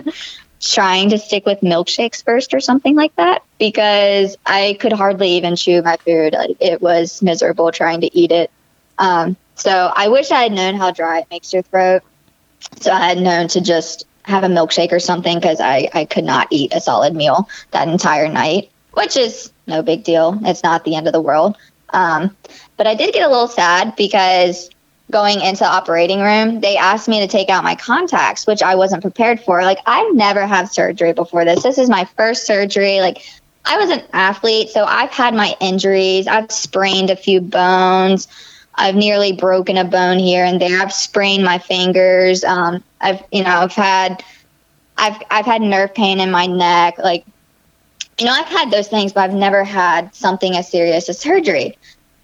[0.61, 5.55] trying to stick with milkshakes first or something like that because I could hardly even
[5.55, 6.33] chew my food.
[6.33, 8.51] Like, it was miserable trying to eat it.
[8.97, 12.03] Um, so I wish I had known how dry it makes your throat.
[12.81, 16.23] So I had known to just have a milkshake or something because I, I could
[16.23, 20.39] not eat a solid meal that entire night, which is no big deal.
[20.43, 21.57] It's not the end of the world.
[21.91, 22.35] Um,
[22.77, 24.69] but I did get a little sad because
[25.11, 28.75] going into the operating room, they asked me to take out my contacts, which I
[28.75, 29.61] wasn't prepared for.
[29.61, 31.63] Like, I've never had surgery before this.
[31.63, 33.01] This is my first surgery.
[33.01, 33.23] Like,
[33.65, 36.27] I was an athlete, so I've had my injuries.
[36.27, 38.27] I've sprained a few bones.
[38.77, 40.81] I've nearly broken a bone here and there.
[40.81, 42.43] I've sprained my fingers.
[42.43, 44.23] Um, I've you know I've had
[44.97, 46.97] I've I've had nerve pain in my neck.
[46.97, 47.25] Like
[48.17, 51.77] you know, I've had those things, but I've never had something as serious as surgery.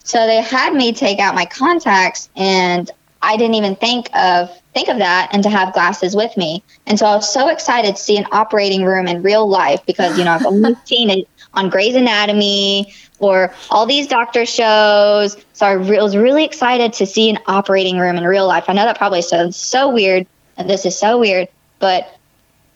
[0.04, 2.90] So they had me take out my contacts and
[3.22, 6.64] I didn't even think of think of that and to have glasses with me.
[6.88, 10.18] And so I was so excited to see an operating room in real life because,
[10.18, 15.38] you know, I've only seen it on Grey's Anatomy or all these doctor shows.
[15.54, 18.66] So I re- was really excited to see an operating room in real life.
[18.68, 20.26] I know that probably sounds so weird,
[20.58, 21.48] and this is so weird,
[21.80, 22.18] but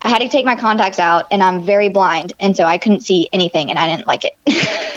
[0.01, 3.01] I had to take my contacts out, and I'm very blind, and so I couldn't
[3.01, 4.37] see anything, and I didn't like it.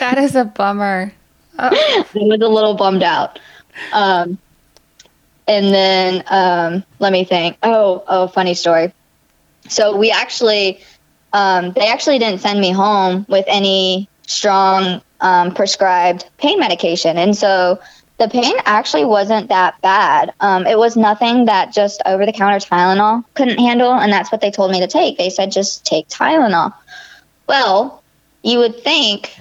[0.00, 1.12] that is a bummer.
[1.58, 1.70] Oh.
[1.72, 3.38] I was a little bummed out.
[3.92, 4.38] Um,
[5.46, 7.56] and then um, let me think.
[7.62, 8.92] Oh, oh, funny story.
[9.68, 10.82] So we actually,
[11.32, 17.36] um, they actually didn't send me home with any strong um, prescribed pain medication, and
[17.36, 17.80] so
[18.18, 20.32] the pain actually wasn't that bad.
[20.40, 24.40] Um, it was nothing that just over the counter Tylenol couldn't handle, and that's what
[24.40, 25.16] they told me to take.
[25.18, 26.74] They said just take Tylenol.
[27.46, 28.02] Well,
[28.42, 29.34] you would think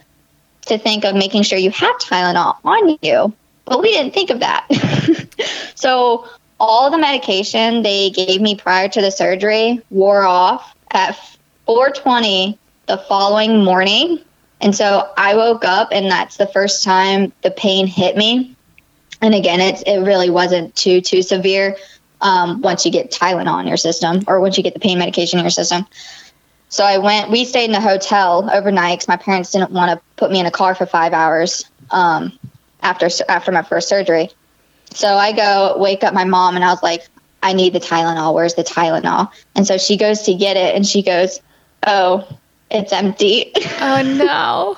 [0.67, 3.33] to think of making sure you have Tylenol on you,
[3.65, 4.67] but we didn't think of that.
[5.75, 6.27] so
[6.59, 11.36] all the medication they gave me prior to the surgery wore off at
[11.67, 14.19] 4:20 the following morning.
[14.61, 18.55] And so I woke up and that's the first time the pain hit me.
[19.21, 21.75] And again, it it really wasn't too too severe
[22.21, 25.39] um, once you get Tylenol in your system or once you get the pain medication
[25.39, 25.85] in your system.
[26.69, 27.31] So I went.
[27.31, 30.45] We stayed in a hotel overnight because my parents didn't want to put me in
[30.45, 32.37] a car for five hours um,
[32.81, 34.29] after after my first surgery.
[34.93, 37.07] So I go wake up my mom and I was like,
[37.43, 38.33] I need the Tylenol.
[38.33, 39.31] Where's the Tylenol?
[39.55, 41.39] And so she goes to get it and she goes,
[41.85, 42.27] Oh,
[42.69, 43.51] it's empty.
[43.79, 44.77] Oh no.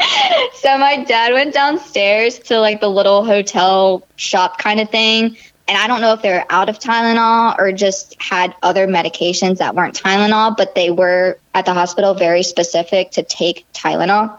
[0.54, 5.36] so my dad went downstairs to like the little hotel shop kind of thing.
[5.66, 9.58] And I don't know if they were out of Tylenol or just had other medications
[9.58, 14.38] that weren't Tylenol, but they were at the hospital very specific to take Tylenol.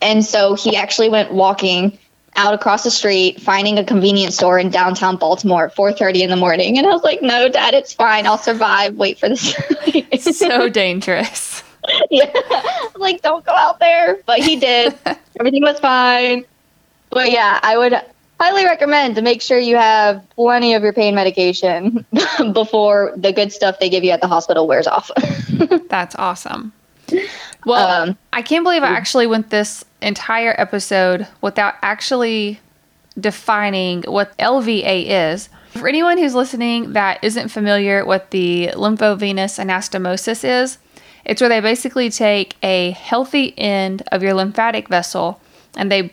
[0.00, 1.98] And so he actually went walking
[2.38, 6.36] out across the street, finding a convenience store in downtown Baltimore at 4:30 in the
[6.36, 6.78] morning.
[6.78, 8.26] And I was like, "No, Dad, it's fine.
[8.26, 8.94] I'll survive.
[8.94, 9.54] Wait for this."
[9.86, 11.62] it's so dangerous.
[12.10, 12.32] yeah,
[12.96, 14.18] like don't go out there.
[14.24, 14.94] But he did.
[15.38, 16.44] Everything was fine.
[17.10, 18.00] But yeah, I would
[18.38, 22.06] highly recommend to make sure you have plenty of your pain medication
[22.52, 25.10] before the good stuff they give you at the hospital wears off.
[25.88, 26.72] That's awesome.
[27.66, 32.60] Well, um, I can't believe I actually went this entire episode without actually
[33.18, 35.48] defining what LVA is.
[35.70, 40.78] For anyone who's listening that isn't familiar what the lymphovenous anastomosis is,
[41.24, 45.40] it's where they basically take a healthy end of your lymphatic vessel
[45.76, 46.12] and they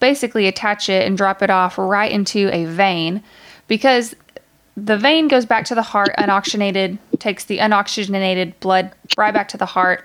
[0.00, 3.22] basically attach it and drop it off right into a vein
[3.68, 4.16] because
[4.76, 9.56] the vein goes back to the heart unoxygenated, takes the unoxygenated blood right back to
[9.56, 10.04] the heart,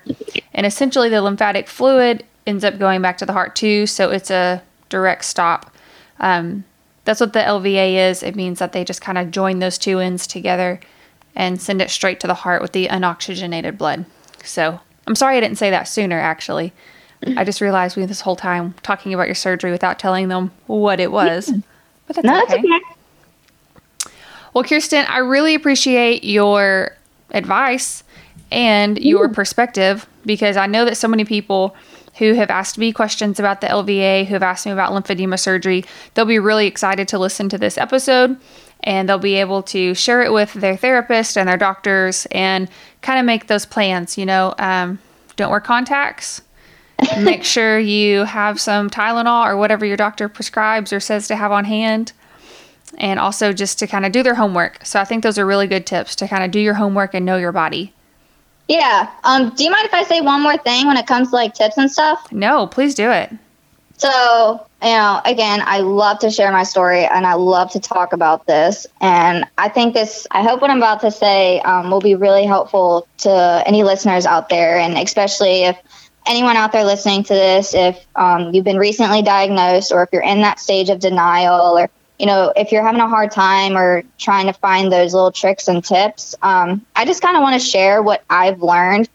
[0.53, 3.85] and essentially the lymphatic fluid ends up going back to the heart too.
[3.85, 5.71] So it's a direct stop.
[6.19, 6.63] Um,
[7.05, 8.23] that's what the LVA is.
[8.23, 10.79] It means that they just kind of join those two ends together
[11.35, 14.05] and send it straight to the heart with the unoxygenated blood.
[14.43, 16.73] So I'm sorry I didn't say that sooner, actually.
[17.35, 20.99] I just realized we this whole time talking about your surgery without telling them what
[20.99, 21.51] it was.
[22.07, 22.59] But that's no, okay.
[22.59, 24.11] okay.
[24.53, 26.95] Well, Kirsten, I really appreciate your
[27.31, 28.03] advice
[28.51, 31.75] and your perspective because I know that so many people
[32.17, 35.85] who have asked me questions about the LVA, who have asked me about lymphedema surgery,
[36.13, 38.37] they'll be really excited to listen to this episode
[38.83, 42.69] and they'll be able to share it with their therapist and their doctors and
[43.01, 44.17] kind of make those plans.
[44.17, 44.99] You know, um,
[45.35, 46.41] don't wear contacts.
[47.19, 51.51] Make sure you have some Tylenol or whatever your doctor prescribes or says to have
[51.51, 52.11] on hand
[52.97, 54.83] and also just to kind of do their homework.
[54.83, 57.23] So I think those are really good tips to kind of do your homework and
[57.25, 57.93] know your body.
[58.67, 59.09] Yeah.
[59.23, 61.53] Um, do you mind if I say one more thing when it comes to like
[61.53, 62.31] tips and stuff?
[62.31, 63.31] No, please do it.
[63.97, 68.13] So, you know, again, I love to share my story and I love to talk
[68.13, 68.85] about this.
[69.01, 72.45] And I think this, I hope what I'm about to say um, will be really
[72.45, 74.77] helpful to any listeners out there.
[74.77, 75.77] And especially if
[76.27, 80.21] anyone out there listening to this, if um, you've been recently diagnosed or if you're
[80.21, 81.89] in that stage of denial or
[82.19, 85.67] you know, if you're having a hard time or trying to find those little tricks
[85.67, 89.09] and tips, um, I just kind of want to share what I've learned,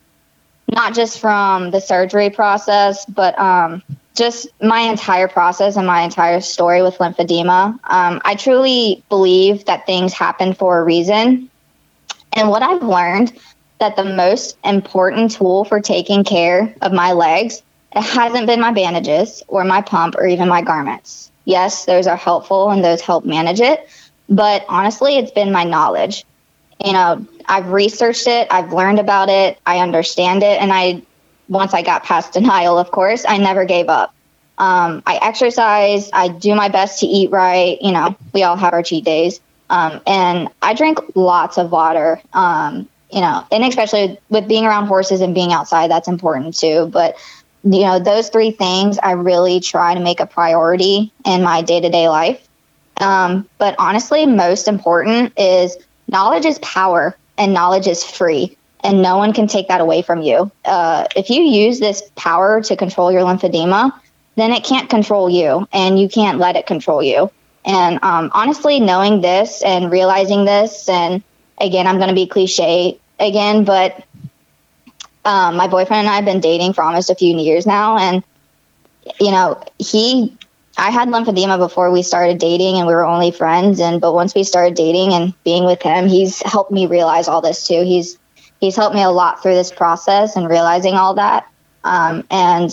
[0.69, 3.83] not just from the surgery process, but um,
[4.15, 7.79] just my entire process and my entire story with lymphedema.
[7.85, 11.51] Um, I truly believe that things happen for a reason.
[12.35, 13.33] And what I've learned
[13.81, 17.63] that the most important tool for taking care of my legs
[17.95, 22.17] it hasn't been my bandages or my pump or even my garments yes, those are
[22.17, 23.89] helpful and those help manage it.
[24.29, 26.25] But honestly, it's been my knowledge.
[26.85, 31.03] You know, I've researched it, I've learned about it, I understand it, and I
[31.49, 34.15] once I got past denial, of course, I never gave up.
[34.59, 36.11] Um, I exercise.
[36.13, 37.81] I do my best to eat right.
[37.81, 39.41] You know, we all have our cheat days.
[39.71, 42.21] Um, and I drink lots of water.
[42.33, 46.87] Um, you know, and especially with being around horses and being outside, that's important too.
[46.87, 47.17] But
[47.65, 51.81] you know, those three things I really try to make a priority in my day
[51.81, 52.47] to day life.
[52.99, 55.77] Um, but honestly, most important is
[56.09, 60.23] knowledge is power and knowledge is free and no one can take that away from
[60.23, 60.51] you.
[60.65, 63.93] Uh, if you use this power to control your lymphedema,
[64.37, 67.31] then it can't control you and you can't let it control you.
[67.65, 71.23] And um, honestly, knowing this and realizing this, and
[71.59, 74.05] again, I'm going to be cliche again, but
[75.25, 77.97] um, my boyfriend and I have been dating for almost a few years now.
[77.97, 78.23] And,
[79.21, 80.37] you know, he,
[80.77, 83.81] I had lymphedema before we started dating and we were only friends.
[83.81, 87.41] And, but once we started dating and being with him, he's helped me realize all
[87.41, 87.83] this too.
[87.85, 88.19] He's,
[88.61, 91.49] he's helped me a lot through this process and realizing all that.
[91.85, 92.71] Um, and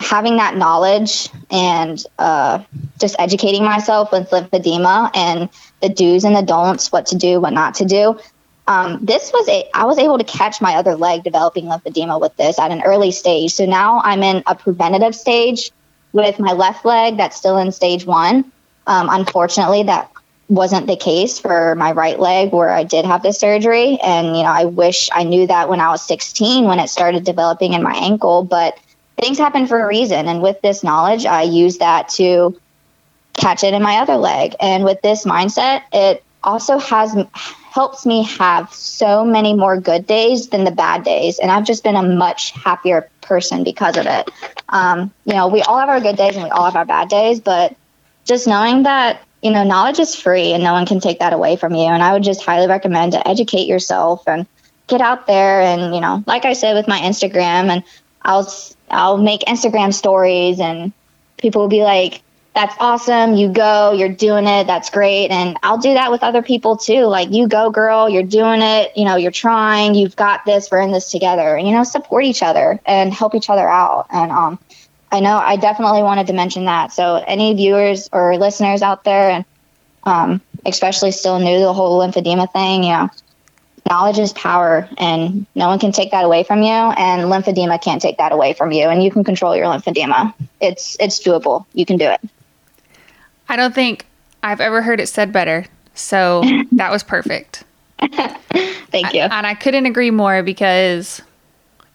[0.00, 2.62] having that knowledge and uh,
[2.98, 5.48] just educating myself with lymphedema and
[5.80, 8.18] the do's and the don'ts, what to do, what not to do.
[8.66, 12.34] Um, this was a, I was able to catch my other leg developing lymphedema with
[12.36, 13.52] this at an early stage.
[13.52, 15.70] So now I'm in a preventative stage
[16.12, 18.50] with my left leg that's still in stage one.
[18.86, 20.10] Um, unfortunately, that
[20.48, 23.98] wasn't the case for my right leg where I did have the surgery.
[24.02, 27.24] And, you know, I wish I knew that when I was 16 when it started
[27.24, 28.78] developing in my ankle, but
[29.20, 30.28] things happen for a reason.
[30.28, 32.58] And with this knowledge, I use that to
[33.34, 34.54] catch it in my other leg.
[34.60, 37.16] And with this mindset, it also has
[37.74, 41.40] helps me have so many more good days than the bad days.
[41.40, 44.30] And I've just been a much happier person because of it.
[44.68, 47.08] Um, you know, we all have our good days and we all have our bad
[47.08, 47.74] days, but
[48.24, 51.56] just knowing that you know, knowledge is free and no one can take that away
[51.56, 51.84] from you.
[51.84, 54.46] And I would just highly recommend to educate yourself and
[54.86, 55.60] get out there.
[55.60, 57.84] And, you know, like I said with my Instagram, and
[58.22, 58.50] I'll,
[58.88, 60.94] I'll make Instagram stories and
[61.36, 62.22] people will be like,
[62.54, 63.34] that's awesome.
[63.34, 64.66] You go, you're doing it.
[64.66, 65.30] That's great.
[65.30, 67.04] And I'll do that with other people too.
[67.06, 68.96] Like, you go, girl, you're doing it.
[68.96, 71.58] You know, you're trying, you've got this, we're in this together.
[71.58, 74.06] You know, support each other and help each other out.
[74.10, 74.58] And, um,
[75.10, 76.92] I know I definitely wanted to mention that.
[76.92, 79.44] So any viewers or listeners out there, and
[80.02, 83.08] um, especially still new to the whole lymphedema thing, you know,
[83.88, 88.02] knowledge is power, and no one can take that away from you, and lymphedema can't
[88.02, 90.34] take that away from you, and you can control your lymphedema.
[90.60, 91.66] It's it's doable.
[91.74, 92.20] You can do it.
[93.48, 94.06] I don't think
[94.42, 95.66] I've ever heard it said better.
[95.94, 96.42] So
[96.72, 97.64] that was perfect.
[98.00, 99.22] Thank you.
[99.22, 101.22] I, and I couldn't agree more because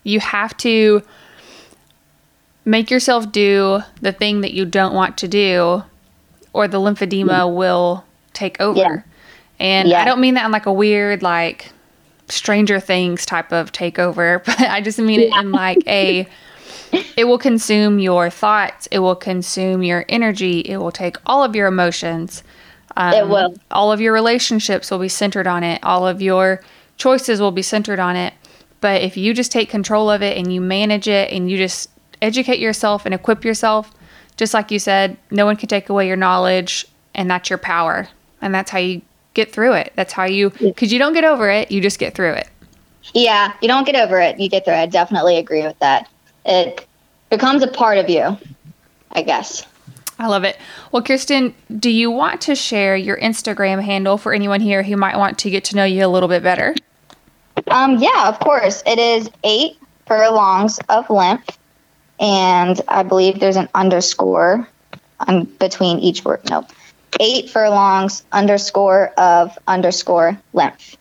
[0.04, 1.02] you have to
[2.66, 5.84] make yourself do the thing that you don't want to do,
[6.54, 7.56] or the lymphedema mm.
[7.56, 8.80] will take over.
[8.80, 9.02] Yeah.
[9.60, 10.02] And yeah.
[10.02, 11.72] I don't mean that in like a weird, like
[12.28, 15.28] Stranger Things type of takeover, but I just mean yeah.
[15.28, 16.28] it in like a.
[17.18, 18.88] It will consume your thoughts.
[18.92, 20.60] It will consume your energy.
[20.62, 22.44] It will take all of your emotions.
[22.98, 23.56] Um, it will.
[23.72, 25.84] All of your relationships will be centered on it.
[25.84, 26.62] All of your
[26.98, 28.34] choices will be centered on it.
[28.82, 31.90] But if you just take control of it and you manage it and you just
[32.22, 33.94] educate yourself and equip yourself.
[34.38, 38.08] Just like you said, no one can take away your knowledge, and that's your power.
[38.42, 39.02] And that's how you
[39.34, 39.92] get through it.
[39.96, 42.50] That's how you, because you don't get over it, you just get through it.
[43.14, 44.80] Yeah, you don't get over it, you get through it.
[44.80, 46.10] I definitely agree with that.
[46.50, 46.86] It
[47.30, 48.38] becomes a part of you,
[49.14, 49.66] I guess.
[50.18, 50.58] I love it.
[50.92, 55.18] Well, Kirsten, do you want to share your Instagram handle for anyone here who might
[55.18, 56.76] want to get to know you a little bit better?
[57.68, 58.84] Um, yeah, of course.
[58.86, 61.46] It is eight furlongs of lymph
[62.20, 64.68] and I believe there's an underscore
[65.28, 66.42] on between each word.
[66.50, 66.66] Nope.
[67.20, 70.98] Eight furlongs underscore of underscore lymph.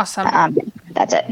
[0.00, 0.26] Awesome.
[0.28, 0.58] Um,
[0.92, 1.26] that's it.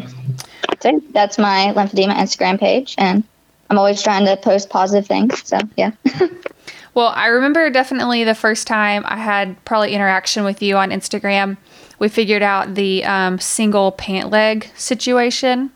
[0.80, 3.24] So that's my lymphedema Instagram page, and
[3.70, 5.42] I'm always trying to post positive things.
[5.48, 5.92] So yeah.
[6.94, 11.56] well, I remember definitely the first time I had probably interaction with you on Instagram.
[11.98, 15.70] We figured out the um, single pant leg situation.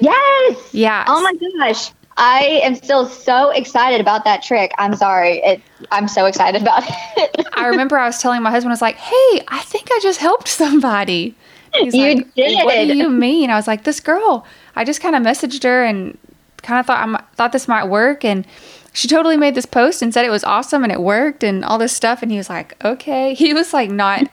[0.00, 0.72] Yes.
[0.72, 1.04] Yeah.
[1.08, 1.34] Oh my
[1.66, 1.90] gosh.
[2.16, 4.70] I am still so excited about that trick.
[4.78, 5.38] I'm sorry.
[5.38, 6.84] It, I'm so excited about
[7.16, 7.44] it.
[7.54, 10.20] I remember I was telling my husband, I was like, hey, I think I just
[10.20, 11.34] helped somebody.
[11.84, 12.64] He's you like, did.
[12.64, 13.50] What do you mean?
[13.50, 16.18] I was like, this girl, I just kind of messaged her and
[16.62, 18.24] kind of thought I thought this might work.
[18.24, 18.46] And
[18.92, 21.78] she totally made this post and said it was awesome and it worked and all
[21.78, 22.22] this stuff.
[22.22, 23.34] And he was like, okay.
[23.46, 24.28] He was like, not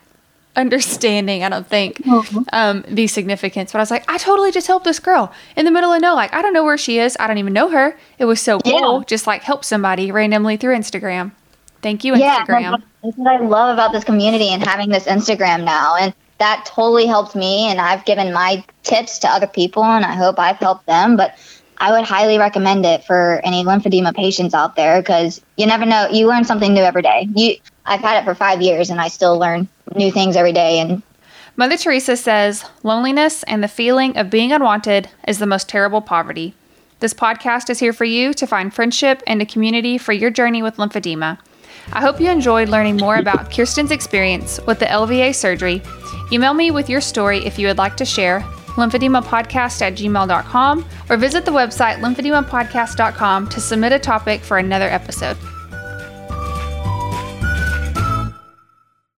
[0.56, 2.44] understanding, I don't think, mm-hmm.
[2.54, 3.72] um, the significance.
[3.72, 6.16] But I was like, I totally just helped this girl in the middle of no,
[6.16, 7.18] like, I don't know where she is.
[7.20, 7.98] I don't even know her.
[8.20, 9.00] It was so cool.
[9.00, 9.06] Yeah.
[9.06, 11.32] Just like help somebody randomly through Instagram.
[11.82, 12.62] Thank you, Instagram.
[12.62, 15.96] Yeah, that's what I love about this community and having this Instagram now.
[15.98, 16.14] And
[16.44, 17.70] that totally helped me.
[17.70, 21.16] And I've given my tips to other people and I hope I've helped them.
[21.16, 21.38] But
[21.78, 26.10] I would highly recommend it for any lymphedema patients out there because you never know.
[26.12, 27.30] You learn something new every day.
[27.34, 30.80] You, I've had it for five years and I still learn new things every day.
[30.80, 31.02] And
[31.56, 36.56] Mother Teresa says loneliness and the feeling of being unwanted is the most terrible poverty.
[37.00, 40.62] This podcast is here for you to find friendship and a community for your journey
[40.62, 41.40] with lymphedema.
[41.92, 45.82] I hope you enjoyed learning more about Kirsten's experience with the LVA surgery.
[46.32, 48.40] Email me with your story if you would like to share,
[48.76, 55.38] lymphedemapodcast at gmail.com, or visit the website lymphedemapodcast.com to submit a topic for another episode.